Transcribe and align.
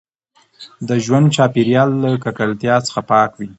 د 0.87 0.89
ژوند 1.05 1.27
چاپیریال 1.35 1.89
له 2.03 2.09
ککړتیا 2.23 2.75
څخه 2.87 2.99
پاک 3.11 3.31
وي. 3.37 3.47